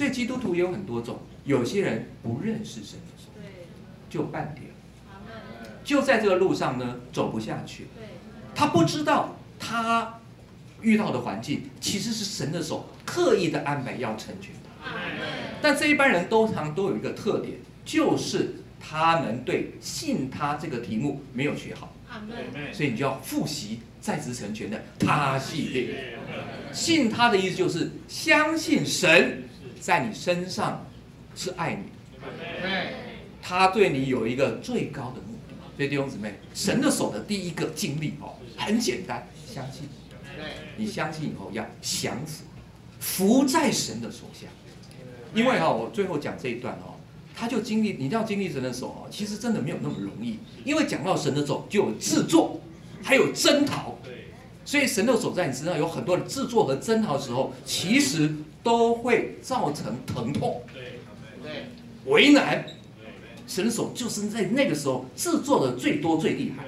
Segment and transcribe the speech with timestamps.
[0.00, 3.42] 所以基督徒也有很多种，有些人不认识神的时候，
[4.08, 4.68] 就半点，
[5.84, 7.88] 就在这个路上呢走不下去。
[7.94, 8.06] 对，
[8.54, 10.18] 他不知道他
[10.80, 14.90] 遇到的环境其实是神的手刻意的安排要成全他。
[15.60, 21.94] 但这一般人都常都有一个特点，就是他们对信他这个题目没有学好，
[22.72, 26.16] 所以你就要复习在职成全的他系列。
[26.72, 29.42] 信他的意思就是相信神
[29.80, 30.86] 在你身上
[31.34, 31.84] 是爱你，
[33.42, 35.54] 他对你有一个最高的目的。
[35.76, 39.88] 所以弟兄姊妹，神的手的第一个经历哦，很简单，相信。
[40.76, 42.44] 你相信以后要降服，
[42.98, 44.46] 服在神的手下。
[45.34, 46.96] 因为哈、我最后讲这一段哦，
[47.34, 50.38] 他就经历，你要经历神的手哦，其实真的没有那么容易。
[50.64, 52.60] 因为讲到神的手，就有制作，
[53.02, 53.96] 还有征讨。
[54.64, 60.62] 所以神的手在你身上有很多的制作和征讨的时候，其实都会造成疼痛、
[61.42, 61.66] 对
[62.06, 62.64] 为难。
[63.46, 66.64] 神的手就是在那个时候制作的最多、最厉害。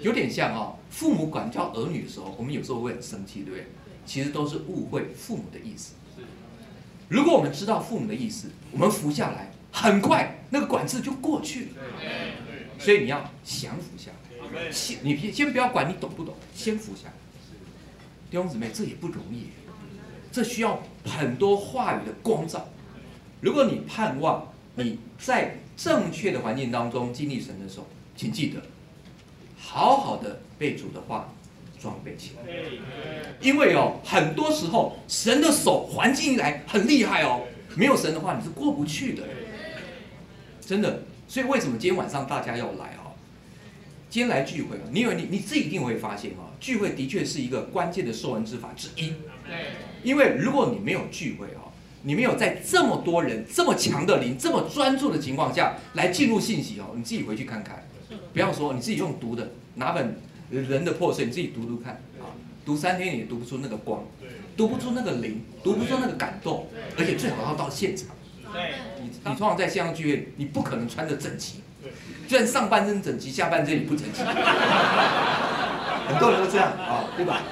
[0.00, 3.66] 有点像哦，父母管教儿女的时候，我们有时候会很生气，对不对？
[4.06, 5.94] 其实都是误会父母的意思。
[7.08, 11.70] 如果我们知道父母的意思，我们服下来，很快那个管制就过去了。
[12.78, 14.10] 所以你要降服下
[14.54, 17.14] 来，先你先先不要管你懂不懂，先服下来。
[18.30, 19.48] 弟兄姊妹，这也不容易，
[20.32, 22.68] 这需要很多话语的光照。
[23.40, 28.62] 如果你盼望你在正确的环境当中经历神的时候，请记得，
[29.58, 31.32] 好好的被主的话
[31.80, 32.52] 装备起来。
[33.40, 37.42] 因为哦，很多时候神的手环境一来很厉害哦，
[37.76, 39.22] 没有神的话你是过不去的，
[40.60, 41.02] 真的。
[41.26, 43.16] 所以为什么今天晚上大家要来哦？
[44.10, 49.14] 今天来聚会啊，你以为你你自己一定会发现哦，聚会的确是一个关键的受恩之法之一。
[50.02, 51.70] 因为如果你没有聚会哦，
[52.02, 57.86] 你没有在这么多人、这么强的灵、这么专注的情况下来进入信息哦，你自己回去看看，
[58.32, 60.16] 不要说你自己用读的，拿本
[60.50, 62.32] 人的破碎，你自己读读看啊，
[62.64, 64.02] 读三天也读不出那个光，
[64.56, 66.66] 读不出那个灵，读不出那个感动，
[66.98, 68.08] 而且最好要到现场。
[69.00, 71.60] 你你通常在线上聚会，你不可能穿的整齐，
[72.26, 74.22] 虽然上半身整齐，下半身也不整齐，
[76.08, 77.42] 很多人都这样啊，对吧？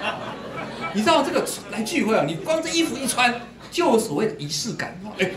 [0.94, 3.40] 你知道这个来聚会啊，你光这衣服一穿，
[3.70, 4.98] 就有所谓的仪式感。
[5.18, 5.30] 哎，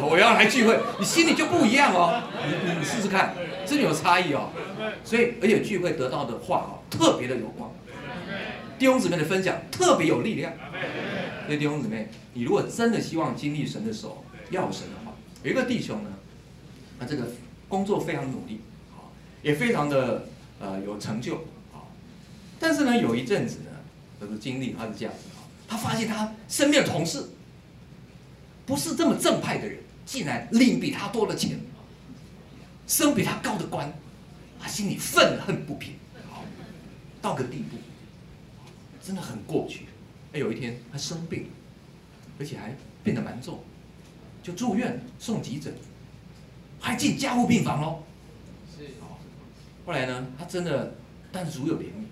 [0.00, 2.22] 我要来聚会，你心里就不一样哦。
[2.46, 3.34] 你你试试看，
[3.66, 4.50] 真的有差异哦。
[5.04, 7.72] 所以，而且聚会得到的话哦，特别的有光。
[8.78, 10.52] 弟兄姊妹的分享特别有力量。
[11.46, 16.10] 所以弟兄姊妹，你如果真的希望经历神的手，要神的话，有一个弟兄呢，
[16.98, 17.28] 他这个
[17.68, 18.60] 工作非常努力，
[18.94, 19.08] 啊，
[19.42, 20.26] 也非常的
[20.60, 21.36] 呃有成就，
[21.72, 21.86] 啊，
[22.58, 23.70] 但是呢，有一阵子呢，
[24.20, 27.24] 这个经历他是这样子啊，他发现他身边的同事
[28.64, 31.58] 不是这么正派的人，竟然领比他多的钱，
[32.86, 33.92] 升比他高的官，
[34.58, 35.94] 他心里愤恨不平，
[37.20, 37.76] 到个地步，
[39.02, 39.86] 真的很过不去。
[40.32, 41.48] 哎，有一天他生病了，
[42.38, 42.74] 而且还
[43.04, 43.62] 变得蛮重，
[44.42, 45.72] 就住院送急诊，
[46.80, 48.02] 还进加护病房喽。
[48.76, 48.84] 是，
[49.84, 50.94] 后来呢，他真的，
[51.30, 52.05] 但是如有怜悯，好，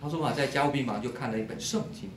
[0.00, 2.10] 他说啊，在加护病房就看了一本圣经，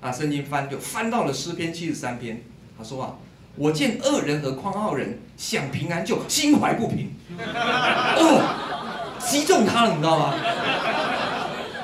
[0.00, 2.42] 啊，圣经翻就翻到了诗篇七十三篇，
[2.76, 3.16] 他说啊，
[3.56, 10.34] 我见恶人和匡傲人想平安就心怀不平， 哦，击中他了，你知道吗？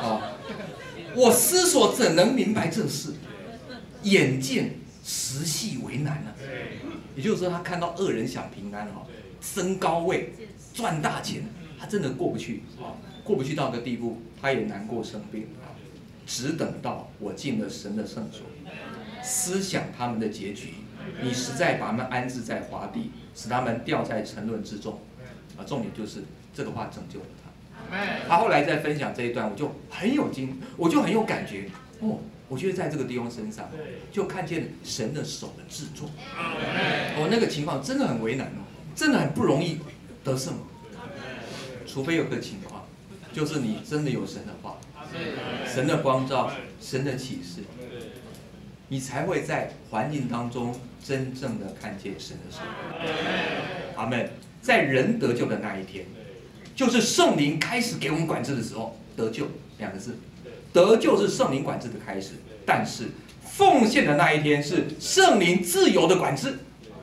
[0.03, 0.23] 好，
[1.15, 3.15] 我思索怎能明白这事？
[4.03, 6.35] 眼见时系为难了、
[7.15, 9.07] 也就是说，他看到恶人想平安哈，
[9.41, 10.35] 升高位、
[10.73, 11.45] 赚大钱，
[11.79, 15.77] 他真的过不去啊，过不去到个地步，他也难过生病啊，
[16.27, 18.47] 只等到我进了神的圣所，
[19.23, 20.75] 思想他们的结局，
[21.23, 25.01] 你实在把他们安置在华地，使他们掉在沉沦之中
[25.57, 27.51] 啊，重点就是这个话拯救了他。
[28.29, 31.69] 他后来在分享这一段，我就很有经，我就很有感觉
[32.01, 32.19] 哦。
[32.49, 33.69] 我觉得在这个弟兄身上，
[34.11, 36.09] 就看见神的手的制作。
[36.37, 39.79] 哦，那个情况真的很为难哦，真的很不容易
[40.25, 40.55] 得胜。
[41.87, 42.70] 除非有个情况，
[43.33, 44.79] 就是你真的有神的话，
[45.67, 46.51] 神的光照，
[46.81, 47.63] 神的启示，
[48.89, 50.75] 你才会在环境当中
[51.05, 52.59] 真正的看见神的手。
[53.97, 54.31] 阿门。
[54.63, 56.05] 在人得救的那一天，
[56.77, 59.49] 就是圣灵开始给我们管制的时候，得救
[59.79, 60.19] 两个字，
[60.71, 62.33] 得救是圣灵管制的开始，
[62.67, 63.05] 但是
[63.43, 66.59] 奉献的那一天是圣灵自由的管制，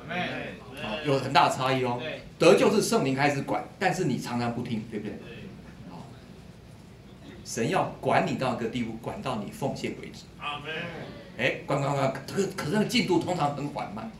[0.07, 1.99] 好，有很大的差异哦。
[2.37, 5.17] 得救是圣灵开始管，但是你常常不听，对不对？
[7.47, 10.23] 好，神要管你到一个地步，管到你奉献为止。
[10.37, 10.69] 阿门
[11.37, 14.11] 哎，管管管，可可是那个进度通常很缓慢。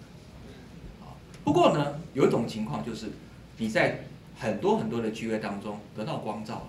[1.44, 3.08] 不过呢，有一种情况就是
[3.58, 4.06] 你在
[4.40, 6.68] 很多很多的聚会当中得到光照了，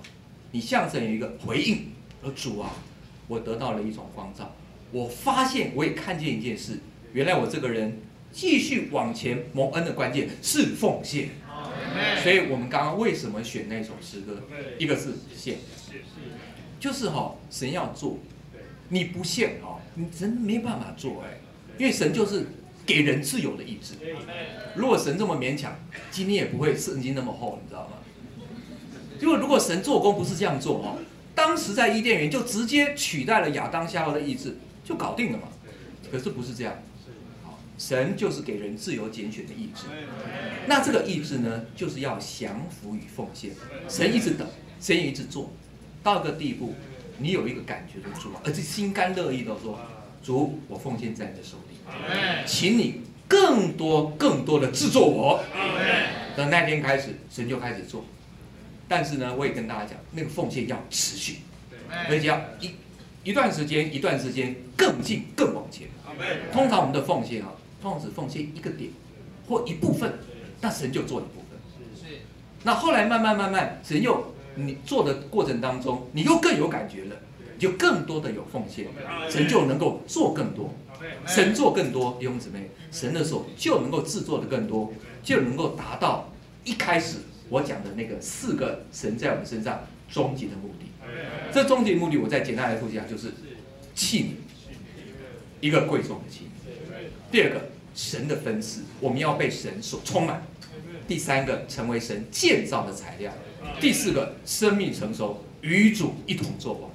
[0.51, 2.71] 你向神有一个回应，而主啊，
[3.29, 4.51] 我得到了一种光照，
[4.91, 6.81] 我发现我也看见一件事，
[7.13, 8.01] 原来我这个人
[8.33, 11.29] 继续往前蒙恩的关键是奉献。
[12.23, 14.43] 所以我们刚刚为什么选那首诗歌？
[14.79, 15.59] 一个是献，
[16.81, 18.19] 就是哈，神要做，
[18.89, 21.39] 你不献哈，你真没办法做哎，
[21.79, 22.47] 因为神就是
[22.87, 23.95] 给人自由的意志。
[24.75, 25.79] 如果神这么勉强，
[26.11, 27.99] 今天也不会圣经那么厚，你知道吗？
[29.21, 30.97] 因为如果神做工不是这样做哈，
[31.35, 35.49] 当时在伊甸园就直接取代了亚当夏娃的意志，就搞定了嘛。
[36.11, 36.75] 可是不是这样。
[37.79, 39.85] 神就是给人自由拣选的意志，
[40.67, 43.53] 那这个意志呢，就是要降服与奉献。
[43.89, 44.47] 神一直等，
[44.81, 45.53] 神一直做，
[46.03, 46.75] 到个地步，
[47.19, 49.79] 你有一个感觉的主，而且心甘乐意的说
[50.25, 51.77] ：“主，我奉献在你的手里，
[52.45, 55.41] 请你更多更多的制作我。”
[56.37, 58.05] 等那天开始，神就开始做。
[58.89, 61.37] 但是呢，我也跟大家讲，那个奉献要持续，
[62.09, 62.73] 而且要一
[63.23, 65.87] 一段时间一段时间更近更往前。
[66.53, 67.53] 通常我们的奉献啊。
[67.81, 68.91] 通常只奉献一个点
[69.49, 70.13] 或一部分，
[70.61, 71.59] 那神就做一部分。
[71.95, 72.21] 是。
[72.65, 77.17] 那后来慢慢慢慢，神又你做的过程当中，你又更有感觉了，
[77.55, 78.87] 你就更多的有奉献，
[79.31, 80.75] 神就能够做更多。
[81.27, 84.93] 神做更多，弟兄姊妹，神的手就能够制作的更多，
[85.23, 86.29] 就能够达到
[86.65, 90.87] 一开始我讲的那个四个神在我们身上终极的目的。
[91.53, 93.33] 这终极目的，我再简单来复习下，就是
[93.95, 94.27] 器皿，
[95.61, 96.49] 一个贵重的器皿。
[97.31, 97.61] 第二个，
[97.95, 100.37] 神的分赐，我们要被神所充满；
[101.07, 103.31] 第三个，成为神建造的材料；
[103.79, 106.91] 第四个，生命成熟，与主一同作王。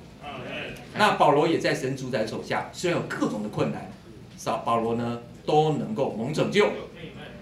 [0.96, 3.92] 那保罗也在神主宰手下，虽然有各种的困难，
[4.38, 6.70] 少保罗呢都能够蒙拯救。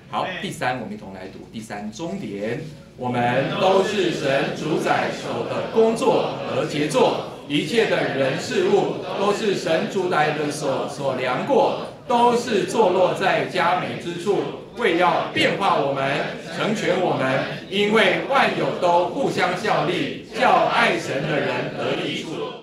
[0.10, 2.62] 好，第三，我们一同来读第三终点，
[2.98, 11.82] 我们都是神主宰手的工作和杰作，一切的人事物都是神主宰的所所量过。
[12.08, 14.40] 都是坐落在佳美之处，
[14.78, 16.04] 为要变化我们，
[16.58, 17.40] 成全我们，
[17.70, 22.61] 因为万有都互相效力，叫爱神的人得益处。